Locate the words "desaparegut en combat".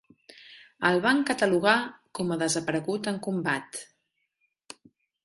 2.45-3.79